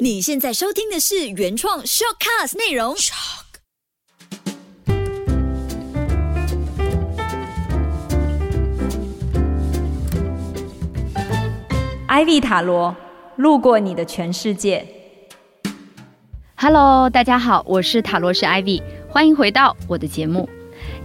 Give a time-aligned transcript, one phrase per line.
[0.00, 2.94] 你现在收听的是原创 shortcast 内容。
[12.08, 12.94] Ivy 塔罗
[13.36, 14.86] 路过你的全世界。
[16.56, 20.48] Hello，大家好，我是塔罗师 Ivy，欢迎回到我的节目。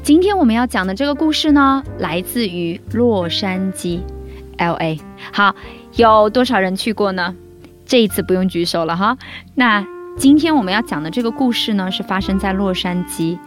[0.01, 4.01] 今天我们要讲的这个故事呢，来自于洛杉矶
[4.57, 4.99] ，LA。
[5.31, 5.55] 好，
[5.95, 7.35] 有多少人去过呢？
[7.89, 9.17] 这一次不用举手了哈。
[9.55, 9.85] 那
[10.15, 13.39] 今天我们要讲的这个故事呢，是发生在洛杉矶。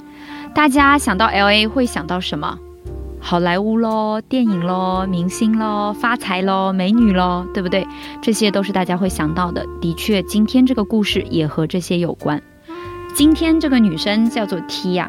[0.53, 2.59] 大家想到 LA 会想到什么？
[3.21, 7.87] 好莱坞喽，电影喽，明星喽，发财喽，美女喽，对不对？
[8.21, 9.65] 这些都是大家会想到的。
[9.81, 12.43] 的确，今天这个故事也和这些有关。
[13.15, 15.09] 今天这个女生叫做 Tia。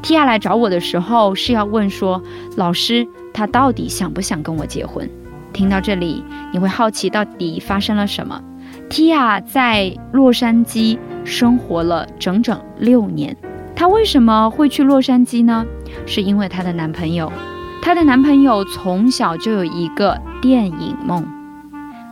[0.00, 2.22] Tia 来找我的时候是要问说，
[2.56, 5.10] 老师，她到底想不想跟我结婚？
[5.54, 6.22] 听到这里，
[6.52, 8.42] 你会好奇到底发生了什么
[8.90, 13.34] ？Tia 在洛杉矶生活了整整六年。
[13.74, 15.64] 她为什么会去洛杉矶呢？
[16.06, 17.32] 是因为她的男朋友。
[17.80, 21.24] 她的男朋友从小就有一个电影梦。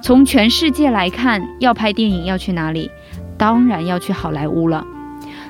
[0.02, 2.90] 从全世界来看，要拍电影要去哪里？
[3.36, 4.86] 当然要去好莱坞了。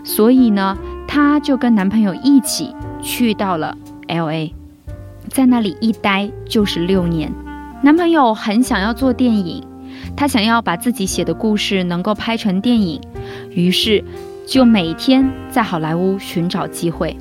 [0.02, 3.77] 所以呢，她就跟男朋友一起去到了
[4.08, 4.55] L.A.，
[5.28, 7.33] 在那里一待就是六年。
[7.84, 9.61] 男朋友很想要做电影，
[10.16, 13.00] 他想要把自己写的故事能够拍成电影，
[13.50, 14.05] 于是
[14.47, 17.16] 就每天在好莱坞寻找机会。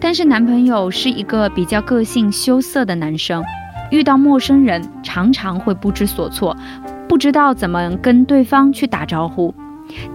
[0.00, 3.44] 但是男朋友是一个比较个性羞涩的男生，
[3.90, 6.56] 遇到陌生人常常会不知所措，
[7.06, 9.54] 不知道怎么跟对方去打招呼。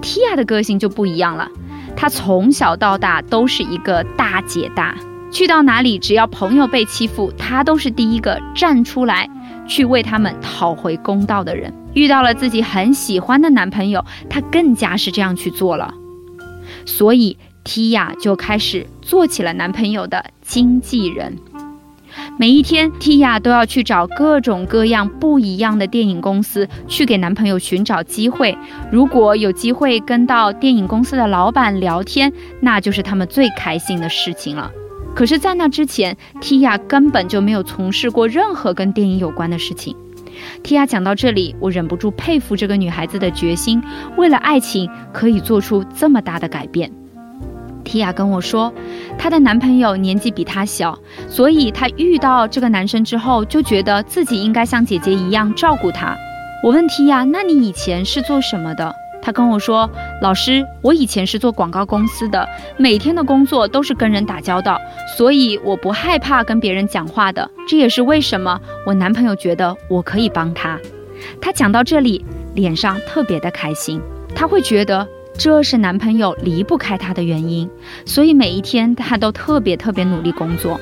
[0.02, 1.48] Tia 的个性就不一样了，
[1.96, 4.96] 她从小到大都是一个大姐大，
[5.32, 9.30] 去到哪里只要朋友被欺负，她都是第一个站出来
[9.72, 11.74] 去为他们讨回公道的人。
[11.94, 15.94] 遇到了自己很喜欢的男朋友，她更加是这样去做了。
[16.86, 21.38] 所以 Tia 就开始做起了男朋友的经纪人。
[22.38, 28.58] 每一天，Tia 都要去找各种各样不一样的电影公司，去给男朋友寻找机会。
[28.92, 34.70] 如果有机会跟到电影公司的老板聊天，那就是他们最开心的事情了。
[35.14, 39.96] 可是，在那之前，Tia 根本就没有从事过任何跟电影有关的事情。
[40.64, 43.84] Tia 讲到这里，我忍不住佩服这个女孩子的决心，
[44.18, 46.90] 为了爱情可以做出这么大的改变。
[47.84, 48.74] Tia 跟我说，
[49.18, 56.16] 她的男朋友年纪比她小，所以她遇到这个男生之后，就觉得自己应该像姐姐一样照顾他。
[56.64, 58.96] 我问 Tia，那你以前是做什么的？
[59.22, 59.90] 她跟我说，
[60.22, 64.80] 老师，我以前是做广告公司的，每天的工作都是跟人打交道，
[65.18, 67.50] 所以我不害怕跟别人讲话的。
[67.68, 70.80] 这也是为什么我男朋友觉得我可以帮他。
[71.40, 74.02] 他讲到这里，脸上特别的开心，
[74.36, 75.08] 他会觉得。
[75.38, 77.68] 这是男朋友离不开她的原因，
[78.06, 80.80] 所以每一天她都特别特别努力工作。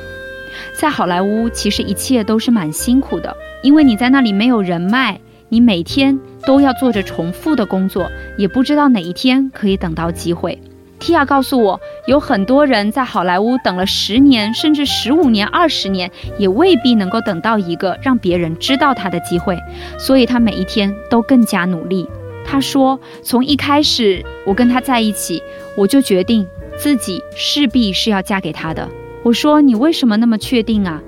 [0.73, 10.61] 在好莱坞，其实一切都是蛮辛苦的，因为你在那里没有人脉，你每天都要做着重复的工作，也不知道哪一天可以等到机会。
[10.99, 19.57] 提亚告诉我，有很多人在好莱坞等了十年，甚至十五年、二十年，也未必能够等到一个让别人知道他的机会，
[19.97, 22.07] 所以他每一天都更加努力。
[22.45, 25.41] 他说：“从一开始我跟他在一起，
[25.77, 26.45] 我就决定
[26.77, 28.88] 自己势必是要嫁给他的。”
[29.23, 31.01] 我说：“你为什么那么确定啊？”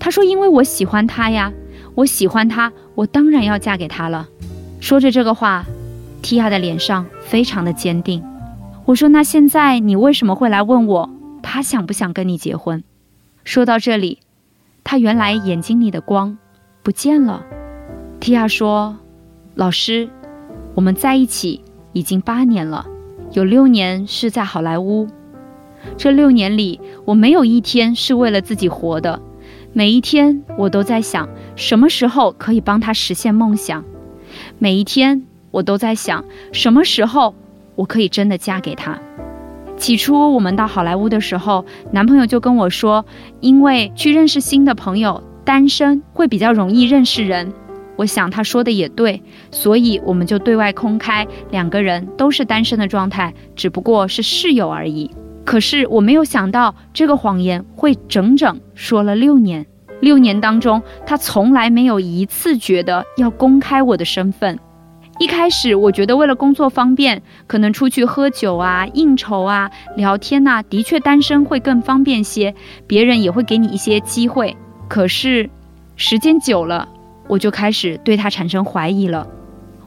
[0.00, 1.52] 他说：“因为我喜欢他呀，
[1.94, 4.28] 我喜欢他，我当然要嫁给他了。”
[4.80, 5.64] 说着这个话
[6.22, 8.22] 提亚的脸上非常的坚定。
[8.84, 11.10] 我说：“那现在你为什么会来问我，
[11.42, 12.84] 他想不想跟你结婚？”
[13.44, 14.18] 说到这里，
[14.82, 16.36] 他原来眼睛里的光
[16.82, 17.44] 不见了。
[18.20, 18.96] 提亚说
[19.54, 20.08] ：“老师。”
[20.74, 21.62] 我们在一起
[21.92, 22.84] 已经八年了，
[23.30, 25.06] 有六年是在好莱坞。
[25.96, 29.22] 这六年里，我没有一天是为了自己活的，
[29.76, 33.84] 每一天我都在想什么时候可以帮他实现梦想。
[34.60, 37.34] 每一天我都在想什么时候
[37.74, 38.96] 我可以真的嫁给他。
[39.76, 43.04] 起初我们到好莱坞的时候，男朋友就跟我说，
[43.40, 47.52] 因为去认识新的朋友，单身会比较容易认识人。
[47.96, 49.20] 我想他说的也对，
[49.50, 55.10] 所以我们就对外公开，两个人都是单身的状态，只不过是室友而已。
[55.44, 59.66] 可是我没有想到，这个谎言会整整说了六年。
[60.04, 64.58] 六年当中，他从来没有一次觉得要公开我的身份。
[65.18, 72.54] 一开始我觉得为了工作方便，可能出去喝酒啊、应酬啊、聊天呐、的确单身会更方便些，
[72.86, 74.56] 别人也会给你一些机会。
[74.88, 75.48] 可是
[75.96, 76.88] 时间久了，
[77.26, 79.26] 我就开始对他产生怀疑了。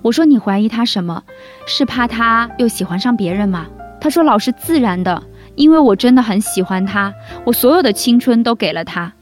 [0.01, 1.21] 我说你怀疑他什么？
[1.67, 3.67] 是怕他又喜欢上别人吗？
[3.99, 5.21] 他说老师自然的，
[5.55, 7.13] 因为我真的很喜欢他，
[7.45, 9.13] 我所有的青春都给了他。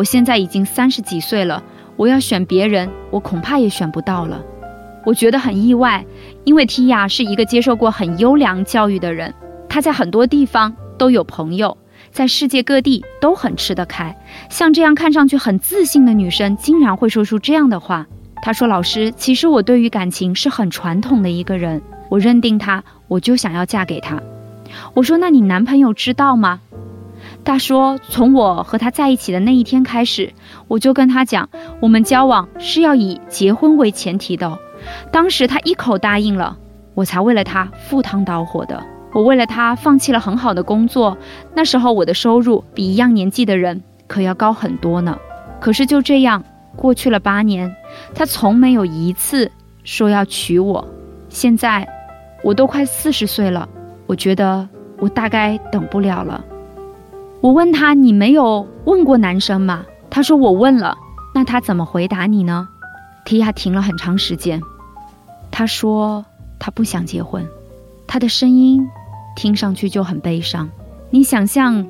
[0.00, 1.62] 我现在已经三十几岁了，
[1.96, 4.40] 我要选别人，我恐怕也选不到了。
[5.04, 6.02] 我觉得很意外，
[6.44, 9.34] 因为提亚是一个接受过很优良教育的人，
[9.68, 11.76] 他在很多地方都有朋友，
[12.10, 14.16] 在世界各地都很吃得开。
[14.48, 18.06] 像这样看上去很自信的女生，竟然会说出这样的话。
[18.40, 24.18] 她说：“老师，其实我对于感情是很传统的一个人，我认定他，我就想要嫁给他。”
[24.96, 26.60] 我说：“那你男朋友知道吗？”
[27.44, 30.32] 他说：“从我和他在一起的那一天开始，
[30.68, 31.48] 我就跟他讲，
[31.80, 34.58] 我们交往是要以结婚为前提的。
[35.10, 36.56] 当时他一口答应了，
[36.94, 38.82] 我才为了他赴汤蹈火的。
[39.12, 41.16] 我为了他放弃了很好的工作，
[41.54, 45.18] 那时候我的收入比一样年纪的人可要高很多呢。
[45.60, 46.44] 可是就这样
[46.76, 47.74] 过去了八年。”
[48.14, 49.50] 他从没有一次
[49.82, 50.86] 说要娶我，
[51.28, 51.88] 现在
[52.44, 53.68] 我都快四十岁了，
[54.06, 56.44] 我觉得我大概等不了了。
[57.40, 60.96] 我问他：“你没有问过男生吗？”他说：“我问了。”
[61.34, 62.68] 那他怎么回答你呢？
[63.24, 64.60] 提亚停了很长时间，
[65.50, 66.24] 他说
[66.58, 67.46] 他不想结婚，
[68.06, 68.86] 他的声音
[69.36, 70.68] 听上去就很悲伤。
[71.10, 71.86] 你想象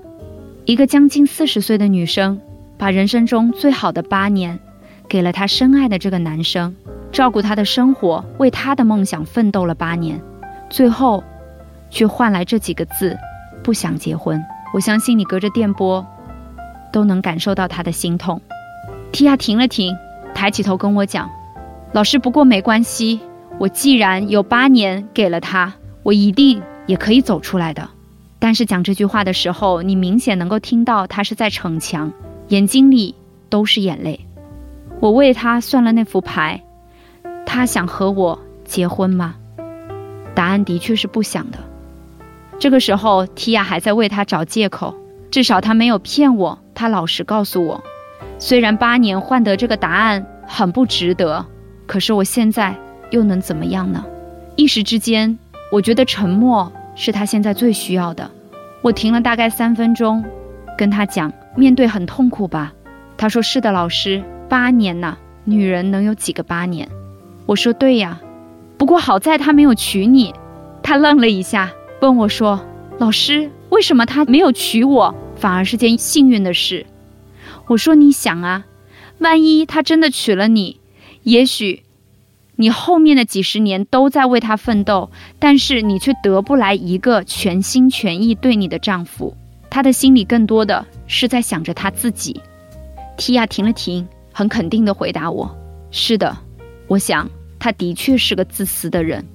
[0.67, 2.41] 一个将近四十岁的女生，
[2.76, 4.61] 把人生中最好的八年。
[5.08, 6.76] 给了她深爱的这个男生，
[7.11, 10.20] 照顾他的生活，为他的梦想奋斗了八年，
[10.69, 11.25] 最后，
[11.91, 13.19] 却换来这几个字：
[13.64, 14.41] 不想结婚。
[14.72, 16.06] 我相信你隔着电波，
[16.93, 18.40] 都能感受到他的心痛。
[19.12, 19.96] 提亚停了停，
[20.34, 21.28] 抬起头跟我讲
[21.93, 23.20] ：“老师，不过没关系，
[23.58, 25.72] 我既然有八年给了他，
[26.02, 27.88] 我一定也可以走出来的。”
[28.38, 32.12] 但是讲这句话的时候，你明显能够听到他是在逞强，
[32.49, 33.14] 眼睛里
[33.49, 34.19] 都是眼泪。
[35.00, 36.62] 我为他算了那副牌，
[37.44, 39.34] 他想和我结婚吗？
[40.34, 41.58] 答案的确是不想的。
[42.60, 44.94] 这个时候，提亚还在为他找借口，
[45.30, 47.82] 至少他没有骗我，他老实告诉我。
[48.38, 51.46] 虽然八年换得这个答案很不值得，
[51.86, 52.74] 可是我现在
[53.10, 54.04] 又能怎么样呢？
[54.56, 55.38] 一时之间，
[55.72, 58.30] 我觉得沉默是他现在最需要的。
[58.82, 60.22] 我停了大概三分钟，
[60.76, 62.74] 跟他讲：面对很痛苦吧？
[63.16, 64.22] 他说：是的，老师。
[64.50, 66.86] 八年呐，女人能有几个八年？
[67.46, 68.20] 我说对呀，
[68.76, 70.34] 不过好在他没有娶你。
[70.82, 71.70] 他愣了一下，
[72.00, 72.64] 问我说
[72.99, 76.87] ：“老师，为什么他没有娶我，反而是件幸运的事？”
[77.69, 78.64] 我说：“你想啊，
[79.19, 80.81] 万一他真的娶了你，
[81.23, 81.82] 也许
[82.56, 89.37] 你后面的几十年都在为他奋斗，但是你却得不来一个全心全意对你的丈夫。
[89.69, 92.41] 他的心里更多的是在想着他自己。”
[93.17, 94.06] 提亚停了停。
[94.32, 95.55] 很肯定地回答我
[95.91, 96.38] ：“是的，
[96.87, 99.26] 我想他的确是个自私的人。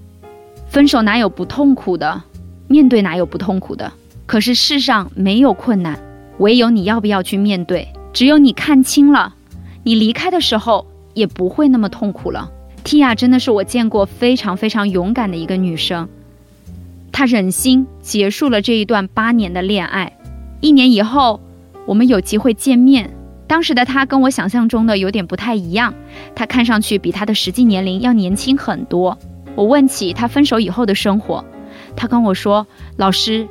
[0.69, 2.23] 分手哪有不痛苦的？
[2.67, 3.91] 面对哪有不痛苦的？
[4.25, 5.99] 可是世上没有困难，
[6.39, 7.87] 唯有你要不要去面对。
[8.11, 9.35] 只有你看清了，
[9.83, 12.51] 你离开的时候也不会那么痛苦了。
[12.83, 16.07] Tia 真的是我见过非常非常勇敢的一个女生，
[17.11, 20.17] 她忍心结束了这一段八年的恋爱。
[20.61, 21.39] 一年以后，
[21.85, 23.11] 我们有机会见面。”
[23.47, 25.93] 当时的她跟我想象中的有点不太一样，
[26.33, 29.15] 她看上去比她的实际年龄要年轻很多。
[29.55, 31.45] 我问起她分手以后的生活，
[31.95, 32.65] 他跟我说
[32.97, 33.47] ：“老师，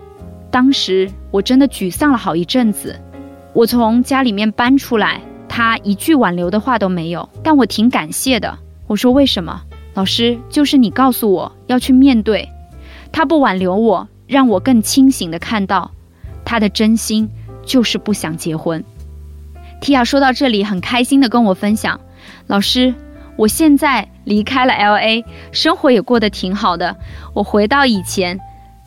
[0.50, 2.98] 当时我真的沮丧了好一阵子。
[3.52, 9.62] 我从家里面搬出来，他一句挽留的话都没有，但我挺感谢的。”我说：“为什么？”
[9.94, 12.48] 老师，就是你告诉我要去面对，
[13.12, 15.92] 他不挽留我，让我更清醒的看到，
[16.44, 17.30] 他的真心
[17.64, 18.84] 就是不想结婚。
[19.80, 22.00] 提亚说到这里，很开心的跟我分享
[22.48, 22.92] ：“老师，
[23.36, 26.96] 我现在离开了 L.A，生活也过得挺好的。
[27.34, 28.38] 我回到以前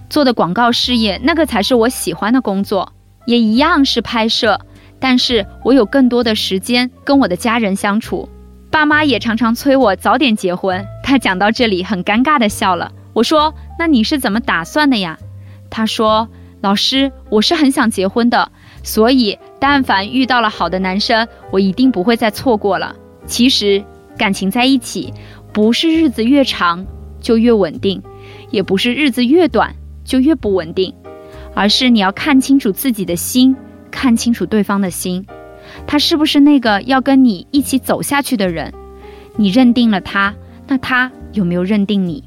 [0.09, 2.91] 做的广告事业，那个才是我喜欢的工作，
[3.25, 4.59] 也一样是拍摄。
[4.99, 8.27] 但是我有更多的时间跟我的家人相处。
[8.71, 12.91] 爸妈也常常催我早点结婚。”他讲到这里，很尴尬的笑了。
[13.13, 15.17] 我说：“那你是怎么打算的呀？”
[15.69, 16.27] 他说
[16.61, 18.51] ：“老师，我是很想结婚的。”
[18.83, 22.95] 所以，但凡遇到了好的男生，我一定不会再错过了。
[23.25, 23.83] 其实，
[24.17, 25.13] 感情在一起，
[25.53, 26.85] 不是日子越长
[27.21, 28.01] 就越稳定，
[28.49, 30.93] 也不是日子越短就越不稳定，
[31.53, 33.55] 而是你要看清楚自己的心，
[33.91, 35.25] 看清楚对方的心，
[35.85, 38.73] 他是不是那个要跟你一起走下去的人？
[39.35, 40.33] 你认定了他，
[40.67, 42.23] 那他有没有认定你？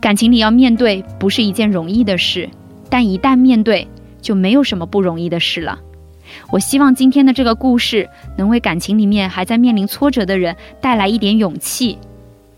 [0.00, 2.48] 感情里要面对，不是一件容易的事，
[2.88, 3.86] 但一旦面对，
[4.20, 5.78] 就没有什么不容易的事了。
[6.50, 11.98] 我希望今天的这个故事能为感情里面还在面临挫折的人带来一点勇气。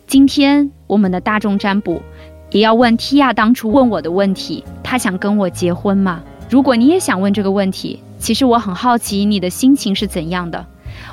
[0.06, 2.02] 今天我们的大众占卜
[2.50, 6.22] 也要问 Tia 当初问我的问题：她想跟我结婚吗？
[6.50, 10.66] 如果你也想问这个问题，其实我很好奇你的心情是怎样的。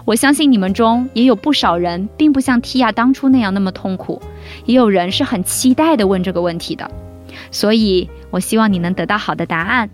[0.03, 4.21] 我相信你们中也有不少人并不像 Tia 当初那样那么痛苦，
[4.65, 6.91] 也有人是很期待的问这个问题的。
[7.51, 9.89] 所以，我希望你能得到好的答案。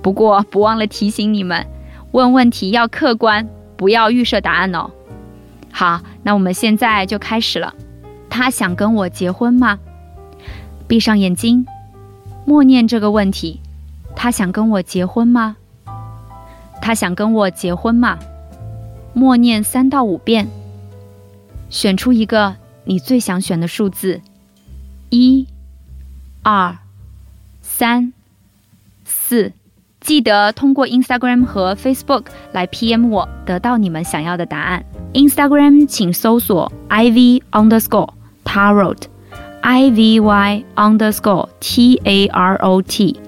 [0.00, 1.66] 不过，不忘了提醒你们，
[2.12, 4.90] 问问题要客观，不要预设答案哦。
[5.70, 7.74] 好，那我们现在就开始了。
[8.30, 9.78] 他想跟我结婚吗？
[10.86, 11.66] 闭上眼睛，
[12.44, 13.60] 默念这个问题：
[14.14, 15.56] 他想跟我结婚吗？
[16.80, 18.18] 他想跟我结婚吗？
[19.14, 20.48] 默念三到五遍，
[21.70, 24.20] 选出一个你最想选的数字：
[25.10, 25.46] 一。
[26.44, 26.76] 二、
[27.60, 28.12] 三、
[29.04, 29.52] 四，
[30.02, 34.84] 记得通过 Instagram 和 Facebook 来 PM 我，得到你们想要的答案。
[35.14, 38.10] Instagram 请搜索 iv underscore
[38.44, 43.18] tarot，i v y underscore t a r o t。